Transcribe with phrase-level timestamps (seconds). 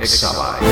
[0.00, 0.67] Exabyte.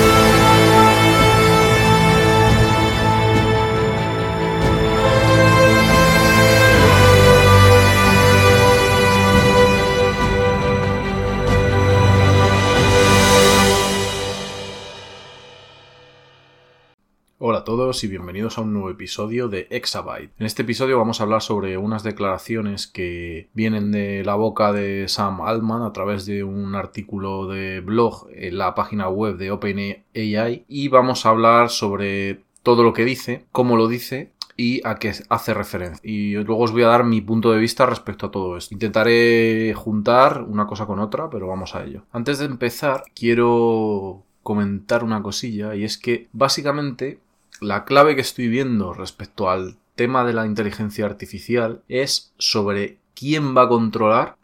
[17.87, 20.33] Y bienvenidos a un nuevo episodio de Exabyte.
[20.41, 25.07] En este episodio vamos a hablar sobre unas declaraciones que vienen de la boca de
[25.07, 30.65] Sam Altman a través de un artículo de blog en la página web de OpenAI
[30.67, 35.13] y vamos a hablar sobre todo lo que dice, cómo lo dice y a qué
[35.29, 36.01] hace referencia.
[36.03, 38.75] Y luego os voy a dar mi punto de vista respecto a todo esto.
[38.75, 42.03] Intentaré juntar una cosa con otra, pero vamos a ello.
[42.11, 47.21] Antes de empezar, quiero comentar una cosilla y es que básicamente
[47.61, 53.57] la clave que estoy viendo respecto al tema de la inteligencia artificial es sobre quién
[53.57, 54.37] va a controlar.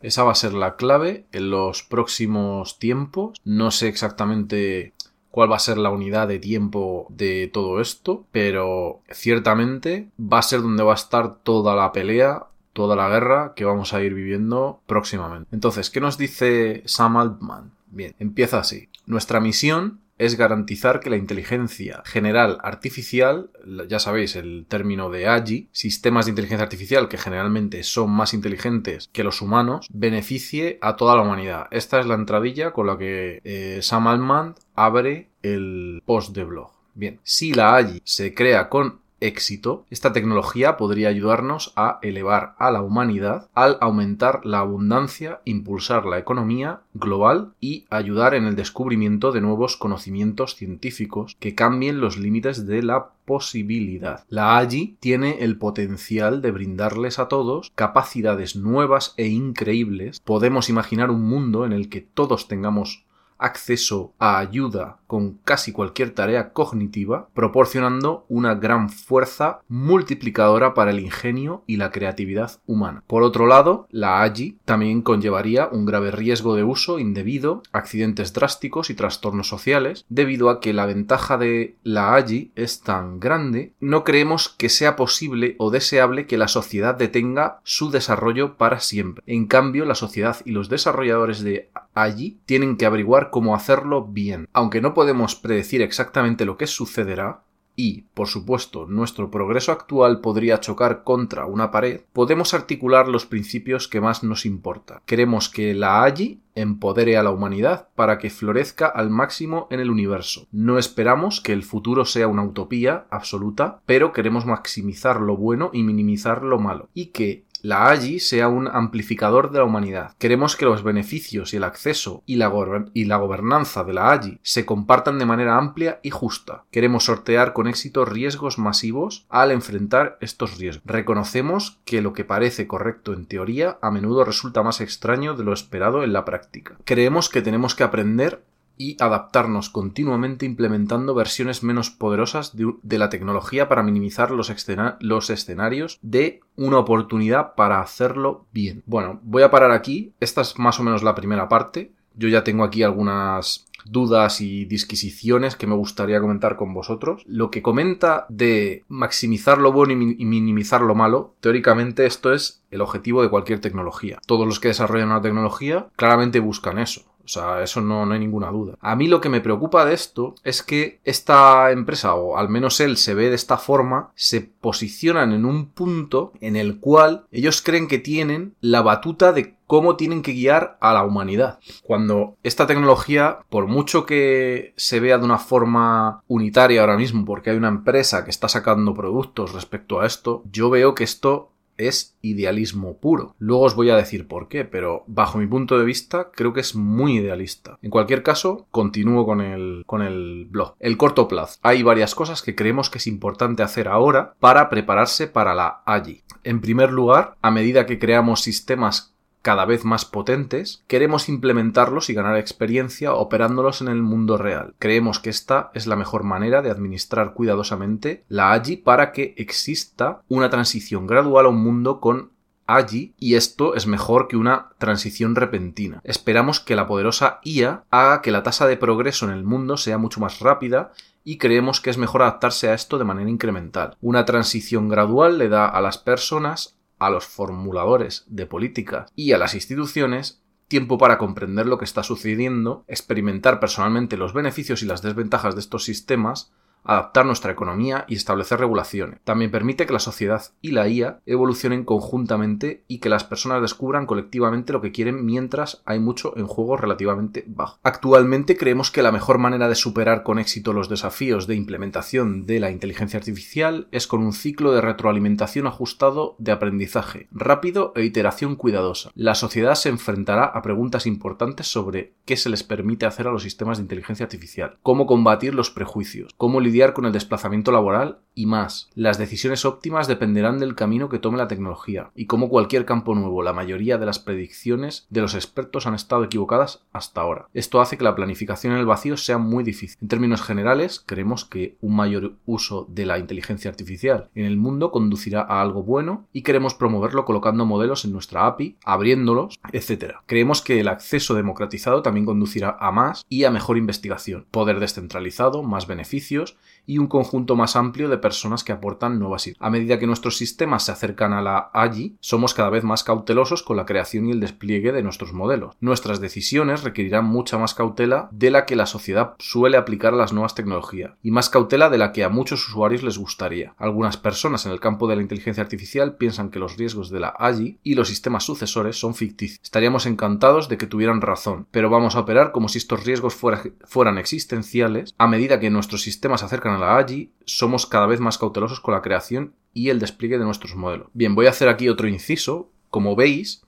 [0.00, 3.40] Esa va a ser la clave en los próximos tiempos.
[3.44, 4.92] No sé exactamente
[5.30, 10.42] cuál va a ser la unidad de tiempo de todo esto, pero ciertamente va a
[10.42, 14.14] ser donde va a estar toda la pelea, toda la guerra que vamos a ir
[14.14, 15.48] viviendo próximamente.
[15.52, 17.72] Entonces, ¿qué nos dice Sam Altman?
[17.90, 18.88] Bien, empieza así.
[19.06, 23.50] Nuestra misión es garantizar que la inteligencia general artificial,
[23.88, 29.08] ya sabéis el término de AGI, sistemas de inteligencia artificial que generalmente son más inteligentes
[29.12, 31.66] que los humanos, beneficie a toda la humanidad.
[31.70, 36.72] Esta es la entradilla con la que eh, Sam Altman abre el post de blog.
[36.94, 42.70] Bien, si la AGI se crea con éxito, esta tecnología podría ayudarnos a elevar a
[42.70, 49.32] la humanidad al aumentar la abundancia, impulsar la economía global y ayudar en el descubrimiento
[49.32, 54.24] de nuevos conocimientos científicos que cambien los límites de la posibilidad.
[54.30, 60.20] La AGI tiene el potencial de brindarles a todos capacidades nuevas e increíbles.
[60.20, 63.04] Podemos imaginar un mundo en el que todos tengamos
[63.38, 71.00] acceso a ayuda con casi cualquier tarea cognitiva, proporcionando una gran fuerza multiplicadora para el
[71.00, 73.02] ingenio y la creatividad humana.
[73.06, 78.90] Por otro lado, la AGI también conllevaría un grave riesgo de uso indebido, accidentes drásticos
[78.90, 84.04] y trastornos sociales, debido a que la ventaja de la AGI es tan grande, no
[84.04, 89.22] creemos que sea posible o deseable que la sociedad detenga su desarrollo para siempre.
[89.26, 91.70] En cambio, la sociedad y los desarrolladores de
[92.02, 94.48] AGI tienen que averiguar cómo hacerlo bien.
[94.52, 97.42] Aunque no podemos predecir exactamente lo que sucederá,
[97.80, 103.86] y, por supuesto, nuestro progreso actual podría chocar contra una pared, podemos articular los principios
[103.86, 105.00] que más nos importan.
[105.06, 109.92] Queremos que la AGI empodere a la humanidad para que florezca al máximo en el
[109.92, 110.48] universo.
[110.50, 115.84] No esperamos que el futuro sea una utopía absoluta, pero queremos maximizar lo bueno y
[115.84, 116.88] minimizar lo malo.
[116.94, 120.14] Y que la AGI sea un amplificador de la humanidad.
[120.18, 122.52] Queremos que los beneficios y el acceso y la,
[122.94, 126.64] y la, gobernanza de la AGI se compartan de manera amplia y justa.
[126.70, 130.82] Queremos sortear con éxito riesgos masivos al enfrentar estos riesgos.
[130.86, 135.52] Reconocemos que lo que parece correcto en teoría a menudo resulta más extraño de lo
[135.52, 136.76] esperado en la práctica.
[136.84, 138.42] Creemos que tenemos que aprender
[138.78, 144.52] y adaptarnos continuamente implementando versiones menos poderosas de, la tecnología para minimizar los,
[145.00, 148.82] los, escenarios de una oportunidad para hacerlo bien.
[148.86, 150.14] Bueno, voy a parar aquí.
[150.20, 151.92] Esta es más o menos la primera parte.
[152.14, 157.22] Yo ya tengo aquí algunas dudas y disquisiciones que me gustaría comentar con vosotros.
[157.26, 162.80] Lo que comenta de maximizar lo bueno y minimizar lo malo, teóricamente esto es el
[162.80, 164.18] objetivo de cualquier tecnología.
[164.26, 167.02] Todos los que desarrollan una tecnología claramente buscan eso.
[167.28, 168.78] O sea, eso no, no, hay ninguna duda.
[168.80, 172.80] A mí lo que me preocupa de esto es que esta empresa, o al menos
[172.80, 177.60] él se ve de esta forma, se posicionan en un punto en el cual ellos
[177.60, 181.58] creen que tienen la batuta de cómo tienen que guiar a la humanidad.
[181.82, 187.50] Cuando esta tecnología, por mucho que se vea de una forma unitaria ahora mismo, porque
[187.50, 192.16] hay una empresa que está sacando productos respecto a esto, yo veo que esto es
[192.20, 193.34] idealismo puro.
[193.38, 196.60] Luego os voy a decir por qué, pero bajo mi punto de vista creo que
[196.60, 197.78] es muy idealista.
[197.82, 200.74] En cualquier caso, continúo con el, con el blog.
[200.80, 201.58] El corto plazo.
[201.62, 206.22] Hay varias cosas que creemos que es importante hacer ahora para prepararse para la AGI.
[206.44, 209.14] En primer lugar, a medida que creamos sistemas
[209.48, 214.74] cada vez más potentes, queremos implementarlos y ganar experiencia operándolos en el mundo real.
[214.78, 220.20] Creemos que esta es la mejor manera de administrar cuidadosamente la AGI para que exista
[220.28, 222.32] una transición gradual a un mundo con
[222.66, 226.02] AGI y esto es mejor que una transición repentina.
[226.04, 229.96] Esperamos que la poderosa IA haga que la tasa de progreso en el mundo sea
[229.96, 230.92] mucho más rápida
[231.24, 233.96] y creemos que es mejor adaptarse a esto de manera incremental.
[234.02, 239.38] Una transición gradual le da a las personas a los formuladores de política y a
[239.38, 245.02] las instituciones tiempo para comprender lo que está sucediendo, experimentar personalmente los beneficios y las
[245.02, 246.52] desventajas de estos sistemas,
[246.84, 249.20] adaptar nuestra economía y establecer regulaciones.
[249.24, 254.06] También permite que la sociedad y la IA evolucionen conjuntamente y que las personas descubran
[254.06, 257.78] colectivamente lo que quieren mientras hay mucho en juego relativamente bajo.
[257.82, 262.60] Actualmente creemos que la mejor manera de superar con éxito los desafíos de implementación de
[262.60, 268.56] la inteligencia artificial es con un ciclo de retroalimentación ajustado de aprendizaje rápido e iteración
[268.56, 269.10] cuidadosa.
[269.14, 273.42] La sociedad se enfrentará a preguntas importantes sobre qué se les permite hacer a los
[273.42, 278.46] sistemas de inteligencia artificial, cómo combatir los prejuicios, cómo lidiar con el desplazamiento laboral y
[278.46, 278.88] más.
[278.94, 283.42] Las decisiones óptimas dependerán del camino que tome la tecnología, y como cualquier campo nuevo,
[283.42, 287.48] la mayoría de las predicciones de los expertos han estado equivocadas hasta ahora.
[287.52, 289.98] Esto hace que la planificación en el vacío sea muy difícil.
[290.00, 294.92] En términos generales, creemos que un mayor uso de la inteligencia artificial en el mundo
[294.92, 300.16] conducirá a algo bueno y queremos promoverlo colocando modelos en nuestra API, abriéndolos, etc.
[300.26, 305.62] Creemos que el acceso democratizado también conducirá a más y a mejor investigación, poder descentralizado,
[305.62, 306.56] más beneficios
[306.86, 309.58] y un conjunto más amplio de personas que aportan nuevas ideas.
[309.60, 313.62] A medida que nuestros sistemas se acercan a la AGI, somos cada vez más cautelosos
[313.62, 315.76] con la creación y el despliegue de nuestros modelos.
[315.80, 320.32] Nuestras decisiones requerirán mucha más cautela de la que la sociedad suele aplicar a las
[320.32, 323.74] nuevas tecnologías, y más cautela de la que a muchos usuarios les gustaría.
[323.76, 327.34] Algunas personas en el campo de la inteligencia artificial piensan que los riesgos de la
[327.38, 329.60] AGI y los sistemas sucesores son ficticios.
[329.62, 334.18] Estaríamos encantados de que tuvieran razón, pero vamos a operar como si estos riesgos fueran
[334.18, 338.80] existenciales a medida que nuestros sistemas acercan a la AGI, somos cada vez más cautelosos
[338.80, 341.08] con la creación y el despliegue de nuestros modelos.
[341.12, 342.70] Bien, voy a hacer aquí otro inciso.
[342.90, 343.62] Como veis,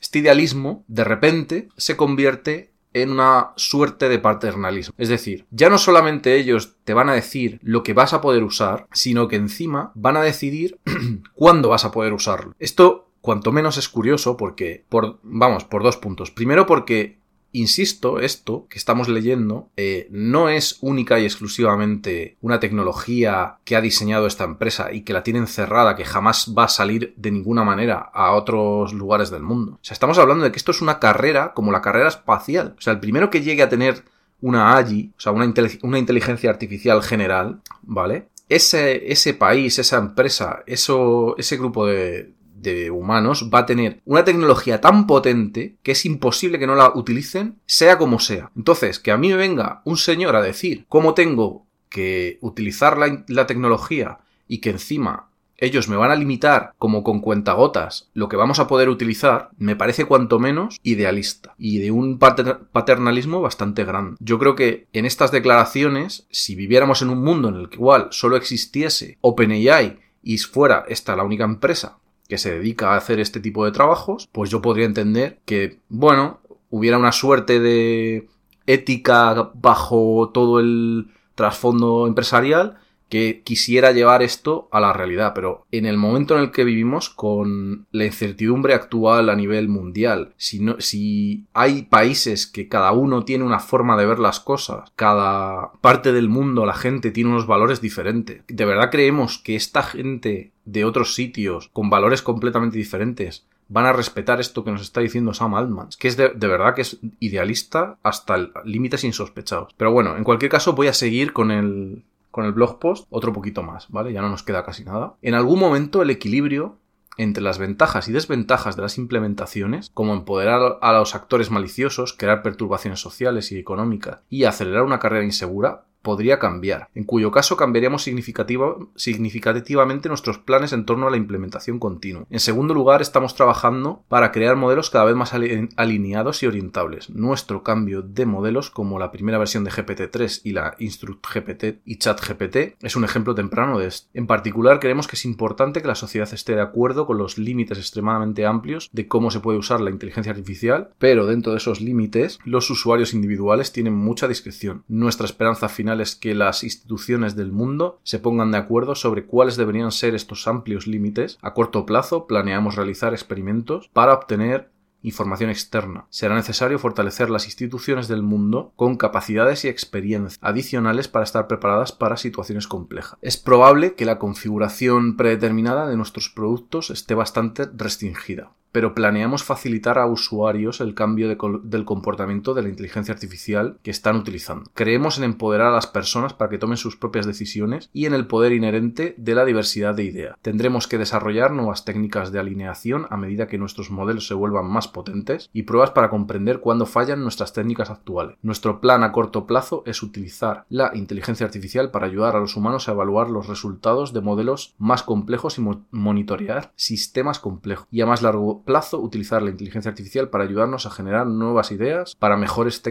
[0.00, 4.94] este idealismo de repente se convierte en una suerte de paternalismo.
[4.98, 8.42] Es decir, ya no solamente ellos te van a decir lo que vas a poder
[8.42, 10.78] usar, sino que encima van a decidir
[11.34, 12.54] cuándo vas a poder usarlo.
[12.58, 16.30] Esto cuanto menos es curioso porque, por, vamos, por dos puntos.
[16.30, 17.19] Primero porque
[17.52, 23.80] Insisto, esto que estamos leyendo eh, no es única y exclusivamente una tecnología que ha
[23.80, 27.64] diseñado esta empresa y que la tiene encerrada, que jamás va a salir de ninguna
[27.64, 29.72] manera a otros lugares del mundo.
[29.72, 32.76] O sea, estamos hablando de que esto es una carrera como la carrera espacial.
[32.78, 34.04] O sea, el primero que llegue a tener
[34.40, 38.28] una AGI, o sea, una, una inteligencia artificial general, ¿vale?
[38.48, 44.24] Ese, ese país, esa empresa, eso, ese grupo de, de humanos va a tener una
[44.24, 48.50] tecnología tan potente que es imposible que no la utilicen, sea como sea.
[48.56, 53.24] Entonces, que a mí me venga un señor a decir cómo tengo que utilizar la,
[53.28, 55.30] la tecnología y que encima
[55.60, 59.76] ellos me van a limitar como con cuentagotas lo que vamos a poder utilizar, me
[59.76, 64.16] parece cuanto menos idealista y de un paternalismo bastante grande.
[64.20, 68.36] Yo creo que en estas declaraciones, si viviéramos en un mundo en el igual solo
[68.36, 71.98] existiese OpenAI y fuera esta la única empresa
[72.30, 76.40] que se dedica a hacer este tipo de trabajos, pues yo podría entender que, bueno,
[76.70, 78.28] hubiera una suerte de
[78.66, 82.78] ética bajo todo el trasfondo empresarial
[83.10, 87.10] que quisiera llevar esto a la realidad, pero en el momento en el que vivimos
[87.10, 93.24] con la incertidumbre actual a nivel mundial, si, no, si hay países que cada uno
[93.24, 97.46] tiene una forma de ver las cosas, cada parte del mundo, la gente tiene unos
[97.46, 103.44] valores diferentes, ¿de verdad creemos que esta gente de otros sitios con valores completamente diferentes
[103.70, 105.88] van a respetar esto que nos está diciendo Sam Altman.
[105.98, 109.72] Que es de, verdad que es idealista hasta límites insospechados.
[109.76, 113.32] Pero bueno, en cualquier caso voy a seguir con el, con el blog post otro
[113.32, 114.12] poquito más, ¿vale?
[114.12, 115.14] Ya no nos queda casi nada.
[115.22, 116.76] En algún momento el equilibrio
[117.16, 122.42] entre las ventajas y desventajas de las implementaciones, como empoderar a los actores maliciosos, crear
[122.42, 128.02] perturbaciones sociales y económicas y acelerar una carrera insegura, podría cambiar, en cuyo caso cambiaríamos
[128.02, 132.26] significativamente nuestros planes en torno a la implementación continua.
[132.30, 137.10] En segundo lugar, estamos trabajando para crear modelos cada vez más alineados y orientables.
[137.10, 141.98] Nuestro cambio de modelos, como la primera versión de GPT-3 y la Instruct GPT y
[141.98, 144.08] Chat GPT, es un ejemplo temprano de esto.
[144.14, 147.78] En particular, creemos que es importante que la sociedad esté de acuerdo con los límites
[147.78, 152.38] extremadamente amplios de cómo se puede usar la inteligencia artificial, pero dentro de esos límites,
[152.44, 154.84] los usuarios individuales tienen mucha discreción.
[154.88, 159.56] Nuestra esperanza final es que las instituciones del mundo se pongan de acuerdo sobre cuáles
[159.56, 161.38] deberían ser estos amplios límites.
[161.40, 164.70] A corto plazo planeamos realizar experimentos para obtener
[165.02, 166.06] información externa.
[166.10, 171.92] Será necesario fortalecer las instituciones del mundo con capacidades y experiencia adicionales para estar preparadas
[171.92, 173.18] para situaciones complejas.
[173.22, 178.52] Es probable que la configuración predeterminada de nuestros productos esté bastante restringida.
[178.72, 184.16] Pero planeamos facilitar a usuarios el cambio del comportamiento de la inteligencia artificial que están
[184.16, 184.70] utilizando.
[184.74, 188.26] Creemos en empoderar a las personas para que tomen sus propias decisiones y en el
[188.26, 190.36] poder inherente de la diversidad de ideas.
[190.42, 194.88] Tendremos que desarrollar nuevas técnicas de alineación a medida que nuestros modelos se vuelvan más
[194.88, 198.36] potentes y pruebas para comprender cuándo fallan nuestras técnicas actuales.
[198.42, 202.88] Nuestro plan a corto plazo es utilizar la inteligencia artificial para ayudar a los humanos
[202.88, 207.86] a evaluar los resultados de modelos más complejos y monitorear sistemas complejos.
[207.90, 212.14] Y a más largo plazo, utilizar la inteligencia artificial para ayudarnos a generar nuevas ideas
[212.16, 212.82] para mejores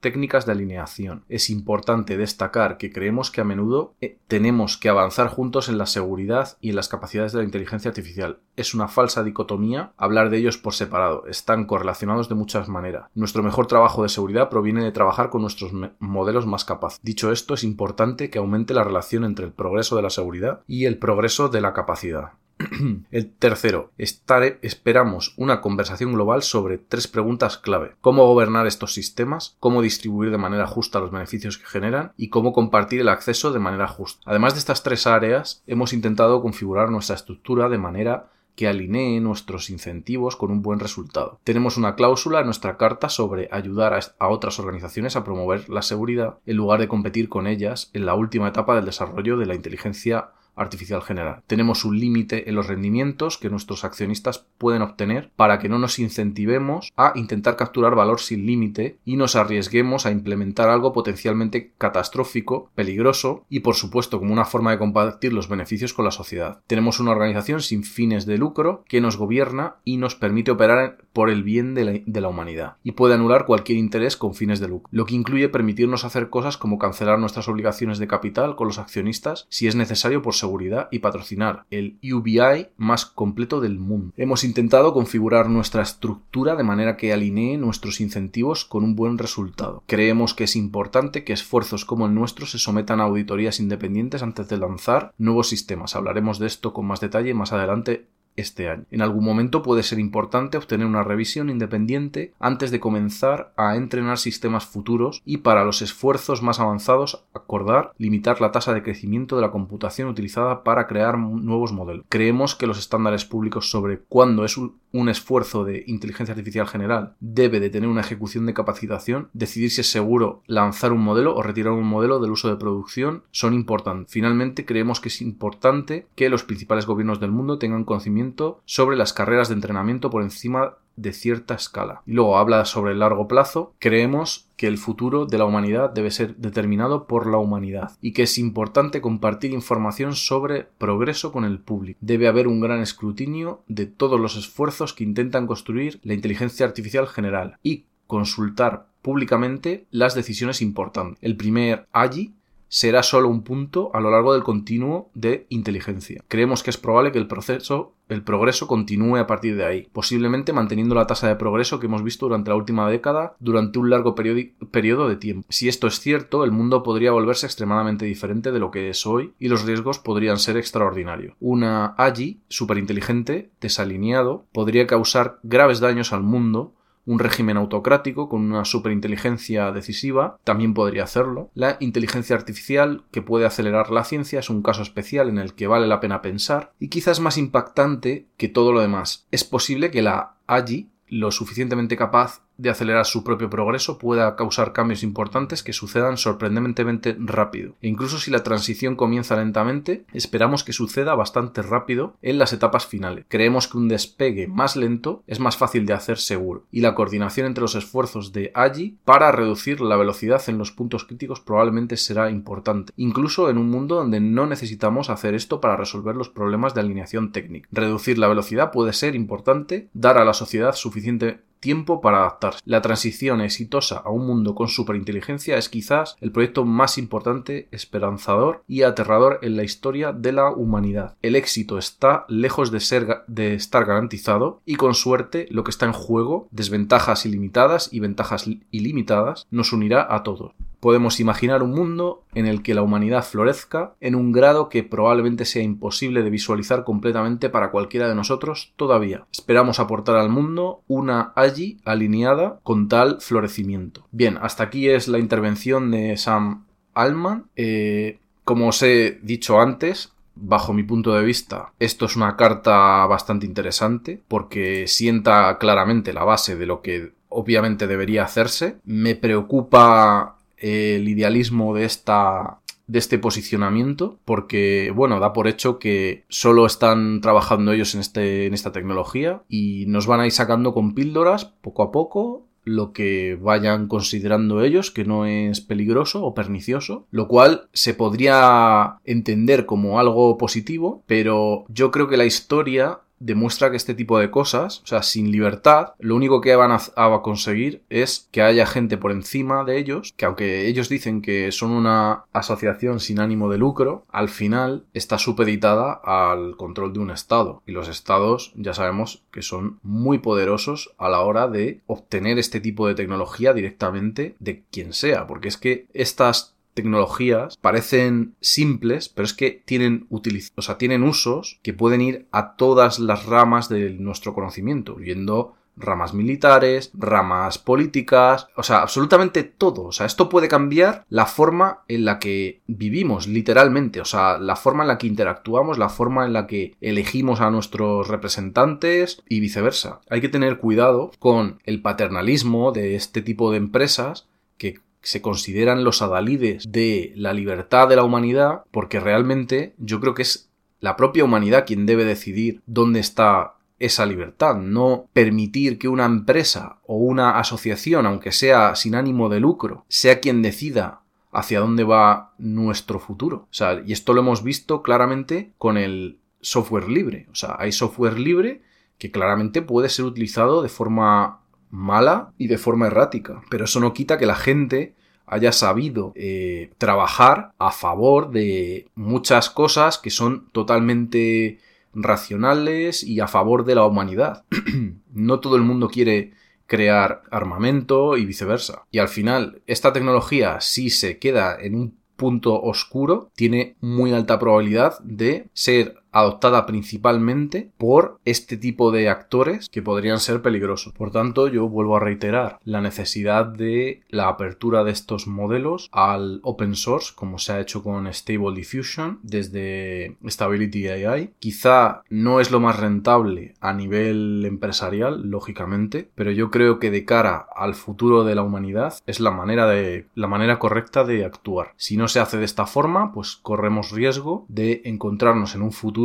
[0.00, 1.24] técnicas de alineación.
[1.28, 5.86] Es importante destacar que creemos que a menudo eh, tenemos que avanzar juntos en la
[5.86, 8.38] seguridad y en las capacidades de la inteligencia artificial.
[8.56, 13.10] Es una falsa dicotomía hablar de ellos por separado, están correlacionados de muchas maneras.
[13.14, 17.00] Nuestro mejor trabajo de seguridad proviene de trabajar con nuestros modelos más capaces.
[17.02, 20.84] Dicho esto, es importante que aumente la relación entre el progreso de la seguridad y
[20.84, 22.32] el progreso de la capacidad.
[23.10, 27.94] El tercero, esperamos una conversación global sobre tres preguntas clave.
[28.00, 32.52] Cómo gobernar estos sistemas, cómo distribuir de manera justa los beneficios que generan y cómo
[32.52, 34.20] compartir el acceso de manera justa.
[34.26, 39.70] Además de estas tres áreas, hemos intentado configurar nuestra estructura de manera que alinee nuestros
[39.70, 41.38] incentivos con un buen resultado.
[41.44, 46.38] Tenemos una cláusula en nuestra carta sobre ayudar a, otras organizaciones a promover la seguridad
[46.44, 50.30] en lugar de competir con ellas en la última etapa del desarrollo de la inteligencia
[50.58, 51.42] artificial general.
[51.46, 55.98] Tenemos un límite en los rendimientos que nuestros accionistas pueden obtener para que no nos
[55.98, 62.70] incentivemos a intentar capturar valor sin límite y nos arriesguemos a implementar algo potencialmente catastrófico,
[62.74, 66.60] peligroso y por supuesto como una forma de compartir los beneficios con la sociedad.
[66.66, 71.30] Tenemos una organización sin fines de lucro que nos gobierna y nos permite operar por
[71.30, 75.06] el bien de la, humanidad y puede anular cualquier interés con fines de lucro, lo
[75.06, 79.66] que incluye permitirnos hacer cosas como cancelar nuestras obligaciones de capital con los accionistas si
[79.66, 80.47] es necesario por seguridad
[80.90, 84.12] y patrocinar el UBI más completo del mundo.
[84.16, 89.82] Hemos intentado configurar nuestra estructura de manera que alinee nuestros incentivos con un buen resultado.
[89.86, 94.48] Creemos que es importante que esfuerzos como el nuestro se sometan a auditorías independientes antes
[94.48, 95.96] de lanzar nuevos sistemas.
[95.96, 98.06] Hablaremos de esto con más detalle más adelante
[98.40, 98.84] este año.
[98.90, 104.18] En algún momento puede ser importante obtener una revisión independiente antes de comenzar a entrenar
[104.18, 109.42] sistemas futuros y para los esfuerzos más avanzados acordar limitar la tasa de crecimiento de
[109.42, 112.04] la computación utilizada para crear nuevos modelos.
[112.08, 117.60] Creemos que los estándares públicos sobre cuándo es un esfuerzo de inteligencia artificial general debe
[117.60, 121.72] de tener una ejecución de capacitación, decidir si es seguro lanzar un modelo o retirar
[121.72, 124.12] un modelo del uso de producción son importantes.
[124.12, 128.27] Finalmente, creemos que es importante que los principales gobiernos del mundo tengan conocimiento
[128.64, 132.02] sobre las carreras de entrenamiento por encima de cierta escala.
[132.06, 133.74] Y luego habla sobre el largo plazo.
[133.78, 138.24] Creemos que el futuro de la humanidad debe ser determinado por la humanidad y que
[138.24, 141.98] es importante compartir información sobre progreso con el público.
[142.02, 147.06] Debe haber un gran escrutinio de todos los esfuerzos que intentan construir la inteligencia artificial
[147.06, 151.18] general y consultar públicamente las decisiones importantes.
[151.22, 152.34] El primer allí
[152.68, 156.22] será solo un punto a lo largo del continuo de inteligencia.
[156.28, 160.52] Creemos que es probable que el proceso el progreso continúe a partir de ahí, posiblemente
[160.52, 164.14] manteniendo la tasa de progreso que hemos visto durante la última década durante un largo
[164.14, 165.46] periodo de tiempo.
[165.50, 169.34] Si esto es cierto, el mundo podría volverse extremadamente diferente de lo que es hoy
[169.38, 171.34] y los riesgos podrían ser extraordinarios.
[171.38, 176.74] Una AGI superinteligente, desalineado, podría causar graves daños al mundo
[177.08, 181.50] un régimen autocrático con una superinteligencia decisiva también podría hacerlo.
[181.54, 185.66] La inteligencia artificial que puede acelerar la ciencia es un caso especial en el que
[185.66, 189.26] vale la pena pensar y quizás más impactante que todo lo demás.
[189.30, 194.72] Es posible que la AGI, lo suficientemente capaz de acelerar su propio progreso pueda causar
[194.72, 197.76] cambios importantes que sucedan sorprendentemente rápido.
[197.80, 202.86] E incluso si la transición comienza lentamente, esperamos que suceda bastante rápido en las etapas
[202.86, 203.24] finales.
[203.28, 207.46] Creemos que un despegue más lento es más fácil de hacer seguro, y la coordinación
[207.46, 212.30] entre los esfuerzos de AGI para reducir la velocidad en los puntos críticos probablemente será
[212.30, 216.80] importante, incluso en un mundo donde no necesitamos hacer esto para resolver los problemas de
[216.80, 217.68] alineación técnica.
[217.70, 222.60] Reducir la velocidad puede ser importante, dar a la sociedad suficiente tiempo para adaptarse.
[222.64, 228.62] La transición exitosa a un mundo con superinteligencia es quizás el proyecto más importante, esperanzador
[228.66, 231.16] y aterrador en la historia de la humanidad.
[231.22, 235.86] El éxito está lejos de ser de estar garantizado y con suerte lo que está
[235.86, 240.52] en juego, desventajas ilimitadas y ventajas ilimitadas, nos unirá a todos.
[240.80, 245.44] Podemos imaginar un mundo en el que la humanidad florezca en un grado que probablemente
[245.44, 249.26] sea imposible de visualizar completamente para cualquiera de nosotros todavía.
[249.32, 254.06] Esperamos aportar al mundo una allí alineada con tal florecimiento.
[254.12, 257.46] Bien, hasta aquí es la intervención de Sam Alman.
[257.56, 263.04] Eh, como os he dicho antes, bajo mi punto de vista, esto es una carta
[263.06, 268.78] bastante interesante porque sienta claramente la base de lo que obviamente debería hacerse.
[268.84, 276.24] Me preocupa el idealismo de esta de este posicionamiento porque bueno da por hecho que
[276.28, 280.72] solo están trabajando ellos en este en esta tecnología y nos van a ir sacando
[280.72, 286.34] con píldoras poco a poco lo que vayan considerando ellos que no es peligroso o
[286.34, 293.00] pernicioso, lo cual se podría entender como algo positivo, pero yo creo que la historia
[293.20, 296.78] demuestra que este tipo de cosas, o sea, sin libertad, lo único que van a,
[297.22, 301.70] conseguir es que haya gente por encima de ellos, que aunque ellos dicen que son
[301.70, 307.62] una asociación sin ánimo de lucro, al final está supeditada al control de un Estado.
[307.66, 312.60] Y los Estados ya sabemos que son muy poderosos a la hora de obtener este
[312.60, 319.26] tipo de tecnología directamente de quien sea, porque es que estas tecnologías parecen simples, pero
[319.26, 323.90] es que tienen, o sea, tienen usos que pueden ir a todas las ramas de
[323.90, 329.86] nuestro conocimiento, viendo ramas militares, ramas políticas, o sea, absolutamente todo.
[329.86, 334.00] O sea, esto puede cambiar la forma en la que vivimos, literalmente.
[334.00, 337.50] O sea, la forma en la que interactuamos, la forma en la que elegimos a
[337.50, 340.00] nuestros representantes y viceversa.
[340.10, 345.84] Hay que tener cuidado con el paternalismo de este tipo de empresas que se consideran
[345.84, 350.50] los adalides de la libertad de la humanidad, porque realmente yo creo que es
[350.80, 356.78] la propia humanidad quien debe decidir dónde está esa libertad, no permitir que una empresa
[356.84, 361.00] o una asociación, aunque sea sin ánimo de lucro, sea quien decida
[361.30, 363.46] hacia dónde va nuestro futuro.
[363.50, 367.28] O sea, y esto lo hemos visto claramente con el software libre.
[367.30, 368.62] O sea, hay software libre
[368.98, 373.42] que claramente puede ser utilizado de forma mala y de forma errática.
[373.50, 374.94] Pero eso no quita que la gente
[375.26, 381.58] haya sabido eh, trabajar a favor de muchas cosas que son totalmente
[381.94, 384.44] racionales y a favor de la humanidad.
[385.12, 386.32] no todo el mundo quiere
[386.66, 388.84] crear armamento y viceversa.
[388.90, 394.38] Y al final, esta tecnología, si se queda en un punto oscuro, tiene muy alta
[394.38, 400.92] probabilidad de ser adoptada principalmente por este tipo de actores que podrían ser peligrosos.
[400.92, 406.40] Por tanto, yo vuelvo a reiterar la necesidad de la apertura de estos modelos al
[406.42, 411.32] open source, como se ha hecho con Stable Diffusion desde Stability AI.
[411.38, 417.04] Quizá no es lo más rentable a nivel empresarial, lógicamente, pero yo creo que de
[417.04, 421.72] cara al futuro de la humanidad es la manera de la manera correcta de actuar.
[421.76, 425.97] Si no se hace de esta forma, pues corremos riesgo de encontrarnos en un futuro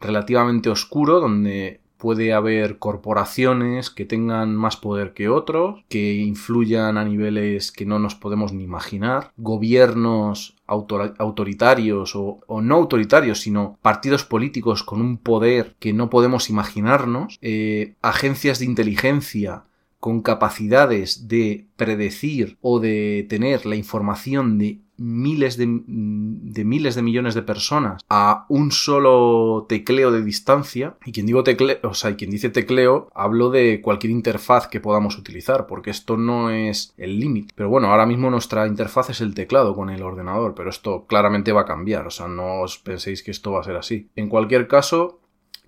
[0.00, 7.04] relativamente oscuro donde puede haber corporaciones que tengan más poder que otros, que influyan a
[7.04, 14.82] niveles que no nos podemos ni imaginar, gobiernos autoritarios o, no autoritarios, sino partidos políticos
[14.84, 19.64] con un poder que no podemos imaginarnos, eh, agencias de inteligencia
[19.98, 27.34] con capacidades de predecir o de tener la información de miles de, miles de millones
[27.34, 30.96] de personas a un solo tecleo de distancia.
[31.04, 35.16] Y quien digo tecleo, o sea, quien dice tecleo, hablo de cualquier interfaz que podamos
[35.16, 37.54] utilizar, porque esto no es el límite.
[37.54, 41.52] Pero bueno, ahora mismo nuestra interfaz es el teclado con el ordenador, pero esto claramente
[41.52, 44.08] va a cambiar, o sea, no os penséis que esto va a ser así.
[44.16, 45.20] En cualquier caso,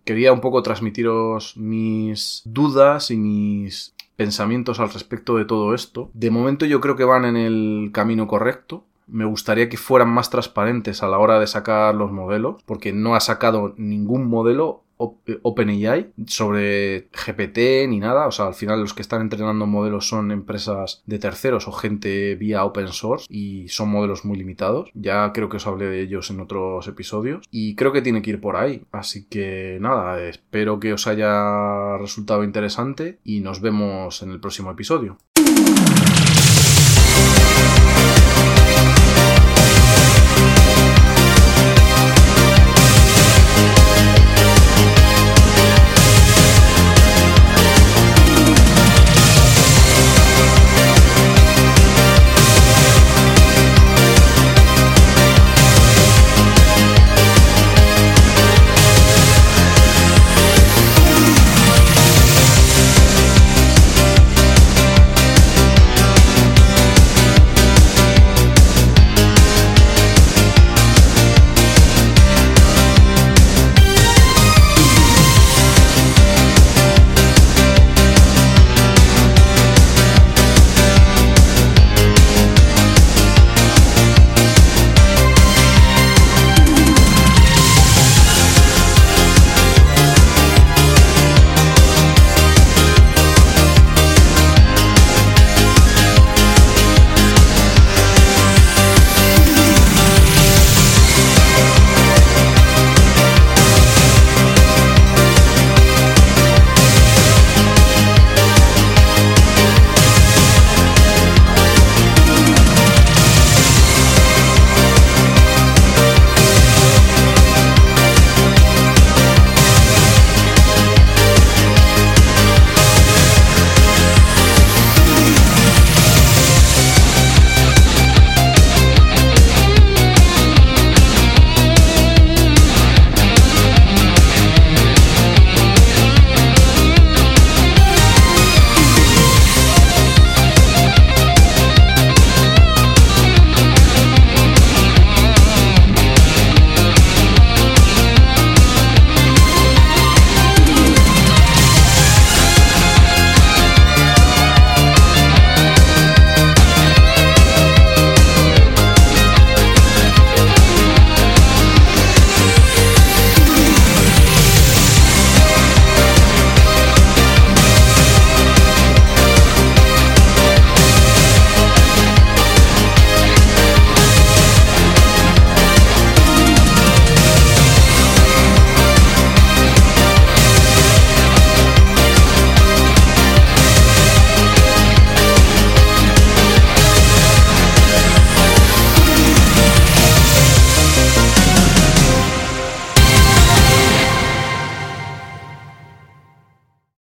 [0.05, 6.11] quería un poco transmitiros mis dudas y mis pensamientos al respecto de todo esto.
[6.13, 10.31] De momento yo creo que van en el camino correcto me gustaría que fueran más
[10.31, 14.85] transparentes a la hora de sacar los modelos, porque no ha sacado ningún modelo
[15.27, 18.27] eh, OpenAI sobre GPT ni nada.
[18.27, 22.35] O sea, al final los que están entrenando modelos son empresas de terceros o gente
[22.35, 24.91] vía open source y son modelos muy limitados.
[24.95, 28.31] Ya creo que os hablé de ellos en otros episodios y creo que tiene que
[28.31, 28.85] ir por ahí.
[28.93, 34.71] Así que nada, espero que os haya resultado interesante y nos vemos en el próximo
[34.71, 35.19] episodio.